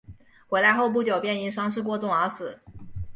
[0.47, 2.59] 回来后不久便因伤势过重而死。